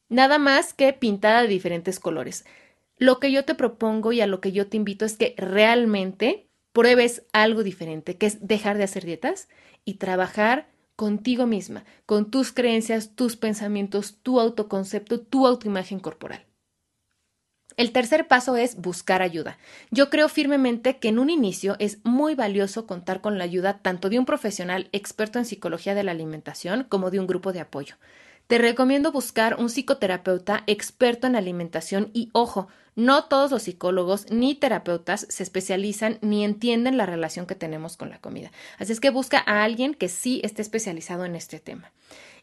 nada 0.09 0.37
más 0.37 0.75
que 0.75 0.93
pintada 0.93 1.41
de 1.41 1.47
diferentes 1.47 1.99
colores. 1.99 2.45
Lo 2.99 3.19
que 3.19 3.31
yo 3.31 3.45
te 3.45 3.55
propongo 3.55 4.11
y 4.11 4.21
a 4.21 4.27
lo 4.27 4.39
que 4.39 4.51
yo 4.51 4.67
te 4.67 4.77
invito 4.77 5.03
es 5.03 5.17
que 5.17 5.33
realmente 5.35 6.51
pruebes 6.71 7.25
algo 7.33 7.63
diferente, 7.63 8.15
que 8.15 8.27
es 8.27 8.45
dejar 8.45 8.77
de 8.77 8.83
hacer 8.83 9.05
dietas 9.05 9.49
y 9.85 9.95
trabajar 9.95 10.69
contigo 10.95 11.47
misma, 11.47 11.83
con 12.05 12.29
tus 12.29 12.51
creencias, 12.51 13.15
tus 13.15 13.37
pensamientos, 13.37 14.19
tu 14.21 14.39
autoconcepto, 14.39 15.19
tu 15.19 15.47
autoimagen 15.47 15.99
corporal. 15.99 16.45
El 17.75 17.91
tercer 17.91 18.27
paso 18.27 18.55
es 18.55 18.75
buscar 18.75 19.21
ayuda. 19.21 19.57
Yo 19.89 20.09
creo 20.09 20.29
firmemente 20.29 20.97
que 20.97 21.07
en 21.07 21.17
un 21.17 21.29
inicio 21.29 21.75
es 21.79 21.97
muy 22.03 22.35
valioso 22.35 22.85
contar 22.85 23.21
con 23.21 23.37
la 23.37 23.45
ayuda 23.45 23.79
tanto 23.79 24.09
de 24.09 24.19
un 24.19 24.25
profesional 24.25 24.89
experto 24.91 25.39
en 25.39 25.45
psicología 25.45 25.95
de 25.95 26.03
la 26.03 26.11
alimentación 26.11 26.85
como 26.87 27.09
de 27.09 27.19
un 27.19 27.27
grupo 27.27 27.51
de 27.51 27.61
apoyo. 27.61 27.95
Te 28.47 28.57
recomiendo 28.57 29.11
buscar 29.11 29.55
un 29.59 29.69
psicoterapeuta 29.69 30.63
experto 30.67 31.27
en 31.27 31.35
alimentación 31.35 32.11
y 32.13 32.29
ojo, 32.33 32.67
no 32.95 33.23
todos 33.23 33.49
los 33.49 33.63
psicólogos 33.63 34.29
ni 34.29 34.53
terapeutas 34.53 35.25
se 35.29 35.41
especializan 35.41 36.19
ni 36.21 36.43
entienden 36.43 36.97
la 36.97 37.07
relación 37.07 37.47
que 37.47 37.55
tenemos 37.55 37.97
con 37.97 38.09
la 38.09 38.19
comida. 38.19 38.51
Así 38.77 38.91
es 38.91 38.99
que 38.99 39.09
busca 39.09 39.41
a 39.45 39.63
alguien 39.63 39.95
que 39.95 40.09
sí 40.09 40.41
esté 40.43 40.61
especializado 40.61 41.25
en 41.25 41.35
este 41.35 41.59
tema. 41.59 41.91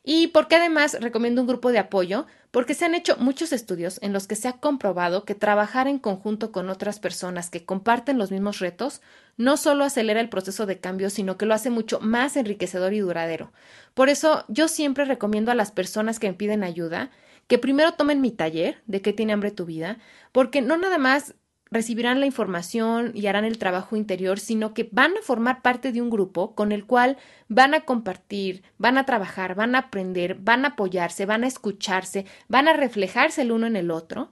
Y 0.03 0.29
porque 0.29 0.57
además 0.57 0.97
recomiendo 1.01 1.43
un 1.43 1.47
grupo 1.47 1.73
de 1.73 1.79
apoyo, 1.79 2.27
porque 2.51 2.75
se 2.75 2.87
han 2.87 2.95
hecho 2.95 3.17
muchos 3.19 3.53
estudios 3.53 3.99
en 4.03 4.13
los 4.13 4.27
que 4.27 4.35
se 4.35 4.49
ha 4.49 4.55
comprobado 4.55 5.25
que 5.25 5.35
trabajar 5.35 5.89
en 5.89 5.99
conjunto 5.99 6.53
con 6.53 6.71
otras 6.71 6.99
personas 6.99 7.51
que 7.51 7.65
comparten 7.65 8.19
los 8.19 8.31
mismos 8.31 8.61
retos 8.61 9.03
no 9.37 9.57
solo 9.57 9.85
acelera 9.85 10.21
el 10.21 10.29
proceso 10.29 10.67
de 10.67 10.81
cambio, 10.81 11.11
sino 11.11 11.37
que 11.37 11.47
lo 11.47 11.55
hace 11.55 11.71
mucho 11.71 12.01
más 12.01 12.37
enriquecedor 12.37 12.93
y 12.95 13.01
duradero. 13.01 13.53
Por 13.95 14.09
eso 14.09 14.45
yo 14.49 14.69
siempre 14.69 15.05
recomiendo 15.05 15.51
a 15.51 15.55
las 15.55 15.71
personas 15.71 16.19
que 16.19 16.29
me 16.29 16.35
piden 16.35 16.65
ayuda 16.65 17.11
que 17.47 17.59
primero 17.59 17.95
tomen 17.95 18.21
mi 18.21 18.31
taller 18.31 18.81
de 18.87 19.03
qué 19.03 19.13
tiene 19.13 19.33
hambre 19.33 19.51
tu 19.51 19.67
vida, 19.67 19.99
porque 20.31 20.63
no 20.63 20.77
nada 20.79 20.99
más 20.99 21.35
recibirán 21.71 22.21
la 22.21 22.27
información 22.27 23.13
y 23.15 23.27
harán 23.27 23.45
el 23.45 23.59
trabajo 23.59 23.97
interior, 23.97 24.41
sino 24.41 24.75
que 24.75 24.89
van 24.91 25.17
a 25.17 25.23
formar 25.23 25.63
parte 25.63 25.93
de 25.93 26.03
un 26.03 26.11
grupo 26.11 26.55
con 26.55 26.73
el 26.73 26.85
cual 26.85 27.17
van 27.49 27.75
a 27.75 27.83
compartir, 27.83 28.63
van 28.79 28.99
a 28.99 29.07
trabajar, 29.07 29.55
van 29.55 29.75
a 29.75 29.79
aprender, 29.79 30.37
van 30.41 30.65
a 30.65 30.69
apoyarse, 30.69 31.27
van 31.27 31.45
a 31.45 31.47
escucharse, 31.47 32.27
van 32.49 32.67
a 32.69 32.73
reflejarse 32.73 33.43
el 33.43 33.53
uno 33.53 33.67
en 33.67 33.77
el 33.77 33.91
otro. 33.91 34.31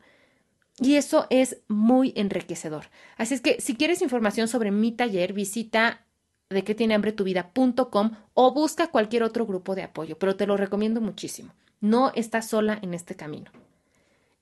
Y 0.80 0.94
eso 0.94 1.26
es 1.30 1.58
muy 1.68 2.12
enriquecedor. 2.16 2.86
Así 3.16 3.34
es 3.34 3.40
que 3.40 3.60
si 3.60 3.76
quieres 3.76 4.02
información 4.02 4.48
sobre 4.48 4.70
mi 4.70 4.92
taller, 4.92 5.32
visita 5.32 6.04
de 6.50 6.64
que 6.64 6.74
tiene 6.74 6.94
hambre 6.94 7.12
tu 7.12 7.24
vida.com 7.24 8.12
o 8.34 8.54
busca 8.54 8.88
cualquier 8.88 9.22
otro 9.22 9.44
grupo 9.46 9.74
de 9.74 9.82
apoyo, 9.82 10.18
pero 10.18 10.36
te 10.36 10.46
lo 10.46 10.56
recomiendo 10.56 11.00
muchísimo. 11.00 11.52
No 11.80 12.12
estás 12.14 12.48
sola 12.48 12.78
en 12.80 12.94
este 12.94 13.16
camino. 13.16 13.50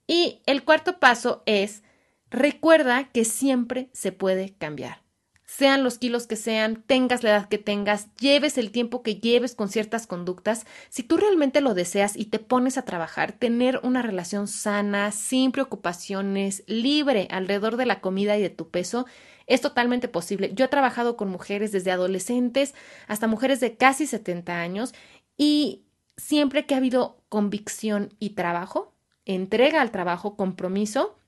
Y 0.06 0.40
el 0.46 0.64
cuarto 0.64 0.98
paso 1.00 1.42
es, 1.46 1.82
recuerda 2.30 3.10
que 3.12 3.24
siempre 3.24 3.90
se 3.92 4.12
puede 4.12 4.54
cambiar. 4.54 5.06
Sean 5.44 5.84
los 5.84 5.96
kilos 5.96 6.26
que 6.26 6.34
sean, 6.34 6.82
tengas 6.86 7.22
la 7.22 7.30
edad 7.30 7.48
que 7.48 7.58
tengas, 7.58 8.12
lleves 8.16 8.58
el 8.58 8.72
tiempo 8.72 9.02
que 9.02 9.20
lleves 9.20 9.54
con 9.54 9.68
ciertas 9.68 10.08
conductas, 10.08 10.66
si 10.90 11.04
tú 11.04 11.16
realmente 11.16 11.60
lo 11.60 11.72
deseas 11.72 12.16
y 12.16 12.26
te 12.26 12.40
pones 12.40 12.76
a 12.76 12.84
trabajar, 12.84 13.32
tener 13.32 13.80
una 13.84 14.02
relación 14.02 14.48
sana, 14.48 15.12
sin 15.12 15.52
preocupaciones, 15.52 16.64
libre 16.66 17.28
alrededor 17.30 17.76
de 17.76 17.86
la 17.86 18.00
comida 18.00 18.36
y 18.36 18.42
de 18.42 18.50
tu 18.50 18.70
peso, 18.70 19.06
es 19.46 19.60
totalmente 19.60 20.08
posible. 20.08 20.50
Yo 20.52 20.64
he 20.64 20.68
trabajado 20.68 21.16
con 21.16 21.30
mujeres 21.30 21.70
desde 21.70 21.92
adolescentes 21.92 22.74
hasta 23.06 23.28
mujeres 23.28 23.60
de 23.60 23.76
casi 23.76 24.08
70 24.08 24.60
años 24.60 24.94
y 25.36 25.86
siempre 26.16 26.66
que 26.66 26.74
ha 26.74 26.78
habido 26.78 27.22
convicción 27.28 28.14
y 28.18 28.30
trabajo, 28.30 28.94
entrega 29.24 29.80
al 29.80 29.92
trabajo, 29.92 30.36
compromiso, 30.36 31.18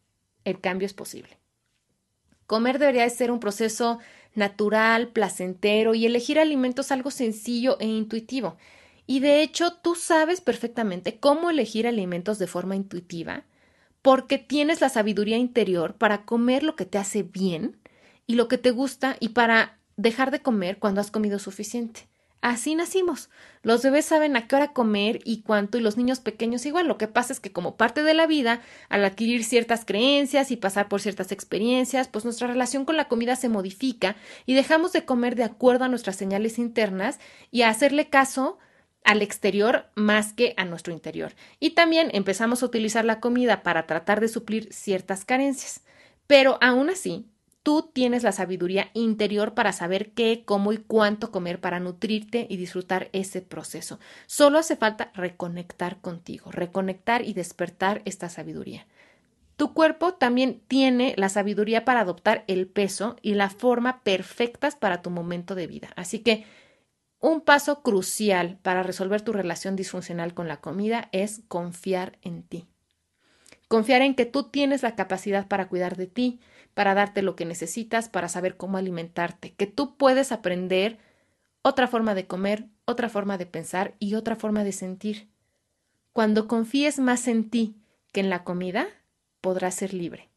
el 0.49 0.61
cambio 0.61 0.87
es 0.87 0.95
posible. 0.95 1.39
Comer 2.47 2.79
debería 2.79 3.09
ser 3.11 3.31
un 3.31 3.41
proceso 3.41 3.99
natural, 4.35 5.09
placentero 5.09 5.95
y 5.95 6.07
elegir 6.07 6.39
alimentos 6.39 6.91
algo 6.93 7.11
sencillo 7.11 7.79
e 7.81 7.87
intuitivo. 7.87 8.57
Y 9.07 9.21
de 9.21 9.43
hecho, 9.43 9.75
tú 9.75 9.95
sabes 9.95 10.41
perfectamente 10.41 11.19
cómo 11.19 11.51
elegir 11.51 11.87
alimentos 11.87 12.39
de 12.39 12.47
forma 12.47 12.77
intuitiva 12.77 13.45
porque 14.03 14.39
tienes 14.39 14.81
la 14.81 14.89
sabiduría 14.89 15.37
interior 15.37 15.95
para 15.95 16.25
comer 16.25 16.63
lo 16.63 16.77
que 16.77 16.87
te 16.87 16.99
hace 16.99 17.23
bien 17.23 17.77
y 18.27 18.35
lo 18.35 18.49
que 18.49 18.59
te 18.59 18.71
gusta 18.71 19.17
y 19.21 19.31
para 19.31 19.79
dejar 19.97 20.31
de 20.31 20.41
comer 20.41 20.79
cuando 20.79 21.01
has 21.01 21.11
comido 21.11 21.39
suficiente. 21.39 22.09
Así 22.41 22.77
nacimos. 22.77 23.31
Los 23.63 23.83
bebés 23.83 24.05
saben 24.05 24.37
a 24.37 24.47
qué 24.47 24.55
hora 24.55 24.73
comer 24.73 25.21
y 25.25 25.43
cuánto, 25.43 25.77
y 25.77 25.81
los 25.81 25.97
niños 25.97 26.21
pequeños 26.21 26.65
igual. 26.67 26.87
Lo 26.87 26.97
que 26.97 27.09
pasa 27.09 27.33
es 27.33 27.41
que 27.41 27.51
como 27.51 27.77
parte 27.77 28.05
de 28.05 28.15
la 28.15 28.27
vida, 28.27 28.61
al 28.89 29.05
adquirir 29.05 29.43
ciertas 29.43 29.85
creencias 29.85 30.53
y 30.53 30.57
pasar 30.57 30.89
por 30.89 31.01
ciertas 31.01 31.33
experiencias, 31.33 32.07
pues 32.07 32.25
nuestra 32.25 32.47
relación 32.47 32.85
con 32.85 32.97
la 32.97 33.09
comida 33.09 33.35
se 33.35 33.49
modifica 33.49 34.15
y 34.47 34.55
dejamos 34.55 34.93
de 34.93 35.05
comer 35.05 35.35
de 35.35 35.45
acuerdo 35.45 35.85
a 35.85 35.89
nuestras 35.89 36.17
señales 36.17 36.59
internas 36.59 37.19
y 37.51 37.63
a 37.63 37.71
hacerle 37.71 38.09
caso 38.09 38.59
al 39.05 39.23
exterior 39.23 39.87
más 39.97 40.33
que 40.33 40.55
a 40.57 40.65
nuestro 40.65 40.93
interior. 40.93 41.35
Y 41.59 41.71
también 41.71 42.11
empezamos 42.13 42.63
a 42.63 42.67
utilizar 42.67 43.05
la 43.05 43.21
comida 43.21 43.63
para 43.63 43.87
tratar 43.87 44.21
de 44.21 44.29
suplir 44.29 44.73
ciertas 44.73 45.25
carencias. 45.25 45.83
Pero 46.27 46.59
aún 46.61 46.91
así, 46.91 47.27
Tú 47.63 47.91
tienes 47.93 48.23
la 48.23 48.33
sabiduría 48.33 48.91
interior 48.95 49.55
para 49.55 49.73
saber 49.73 50.13
qué, 50.13 50.43
cómo 50.45 50.73
y 50.73 50.79
cuánto 50.79 51.31
comer 51.31 51.61
para 51.61 51.81
nutrirte 51.81 52.47
y 52.49 52.57
disfrutar 52.57 53.11
ese 53.13 53.43
proceso. 53.43 53.99
Solo 54.27 54.59
hace 54.59 54.77
falta 54.77 55.11
reconectar 55.15 56.01
contigo, 56.01 56.51
reconectar 56.51 57.25
y 57.27 57.35
despertar 57.35 58.03
esta 58.05 58.29
sabiduría. 58.29 58.87
Tu 59.57 59.75
cuerpo 59.75 60.15
también 60.15 60.63
tiene 60.69 61.15
la 61.17 61.29
sabiduría 61.29 61.85
para 61.85 62.01
adoptar 62.01 62.45
el 62.47 62.69
peso 62.69 63.17
y 63.23 63.35
la 63.35 63.51
forma 63.51 64.03
perfectas 64.05 64.77
para 64.77 65.03
tu 65.03 65.11
momento 65.11 65.57
de 65.57 65.67
vida. 65.67 65.89
Así 65.97 66.21
que 66.21 66.47
un 67.21 67.41
paso 67.41 67.83
crucial 67.83 68.61
para 68.63 68.85
resolver 68.85 69.23
tu 69.23 69.33
relación 69.33 69.75
disfuncional 69.75 70.33
con 70.33 70.47
la 70.47 70.61
comida 70.61 71.09
es 71.11 71.43
confiar 71.49 72.19
en 72.23 72.45
ti. 72.45 72.69
Confiar 73.67 74.03
en 74.03 74.15
que 74.15 74.27
tú 74.27 74.45
tienes 74.45 74.85
la 74.85 74.95
capacidad 74.95 75.49
para 75.49 75.69
cuidar 75.69 75.97
de 75.97 76.07
ti, 76.07 76.39
para 76.79 76.95
darte 76.95 77.23
lo 77.23 77.35
que 77.35 77.45
necesitas, 77.45 78.09
para 78.09 78.29
saber 78.29 78.57
cómo 78.57 78.79
alimentarte, 78.79 79.53
que 79.53 79.67
tú 79.67 79.97
puedes 79.97 80.31
aprender 80.31 81.01
otra 81.63 81.89
forma 81.89 82.15
de 82.15 82.29
comer, 82.29 82.67
otra 82.85 83.09
forma 83.09 83.37
de 83.37 83.47
pensar 83.47 83.97
y 83.99 84.15
otra 84.15 84.37
forma 84.37 84.63
de 84.63 84.71
sentir. 84.71 85.29
Cuando 86.13 86.47
confíes 86.47 87.01
más 87.01 87.27
en 87.27 87.51
ti 87.51 87.75
que 88.13 88.21
en 88.21 88.31
la 88.31 88.45
comida, 88.45 88.87
podrás 89.41 89.75
ser 89.75 89.93
libre. 89.93 90.29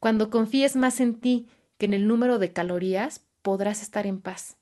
Cuando 0.00 0.30
confíes 0.30 0.74
más 0.74 0.98
en 0.98 1.14
ti 1.14 1.46
que 1.76 1.86
en 1.86 1.94
el 1.94 2.08
número 2.08 2.40
de 2.40 2.52
calorías, 2.52 3.24
podrás 3.42 3.80
estar 3.80 4.04
en 4.04 4.20
paz. 4.20 4.56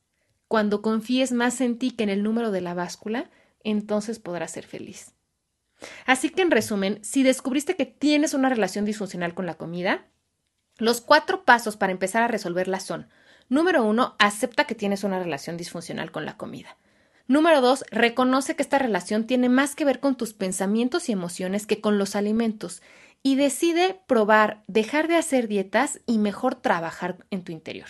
Cuando 0.48 0.82
confíes 0.82 1.32
más 1.32 1.62
en 1.62 1.78
ti 1.78 1.92
que 1.92 2.04
en 2.04 2.10
el 2.10 2.22
número 2.22 2.50
de 2.50 2.60
la 2.60 2.74
báscula, 2.74 3.30
entonces 3.64 4.18
podrás 4.18 4.50
ser 4.50 4.66
feliz. 4.66 5.14
Así 6.04 6.28
que 6.28 6.42
en 6.42 6.50
resumen, 6.50 6.98
si 7.02 7.22
descubriste 7.22 7.74
que 7.74 7.86
tienes 7.86 8.34
una 8.34 8.50
relación 8.50 8.84
disfuncional 8.84 9.32
con 9.32 9.46
la 9.46 9.54
comida, 9.54 10.04
los 10.78 11.00
cuatro 11.00 11.44
pasos 11.44 11.76
para 11.76 11.92
empezar 11.92 12.22
a 12.22 12.28
resolverla 12.28 12.80
son, 12.80 13.08
número 13.48 13.84
uno, 13.84 14.14
acepta 14.18 14.64
que 14.64 14.74
tienes 14.74 15.04
una 15.04 15.18
relación 15.18 15.56
disfuncional 15.56 16.10
con 16.10 16.26
la 16.26 16.36
comida. 16.36 16.76
Número 17.28 17.60
dos, 17.60 17.84
reconoce 17.90 18.54
que 18.54 18.62
esta 18.62 18.78
relación 18.78 19.26
tiene 19.26 19.48
más 19.48 19.74
que 19.74 19.84
ver 19.84 20.00
con 20.00 20.16
tus 20.16 20.32
pensamientos 20.32 21.08
y 21.08 21.12
emociones 21.12 21.66
que 21.66 21.80
con 21.80 21.98
los 21.98 22.14
alimentos 22.14 22.82
y 23.22 23.34
decide 23.34 24.00
probar, 24.06 24.62
dejar 24.68 25.08
de 25.08 25.16
hacer 25.16 25.48
dietas 25.48 26.00
y 26.06 26.18
mejor 26.18 26.54
trabajar 26.54 27.16
en 27.30 27.42
tu 27.42 27.50
interior. 27.50 27.88